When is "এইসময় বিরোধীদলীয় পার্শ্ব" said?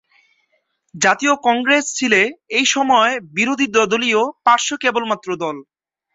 2.51-4.71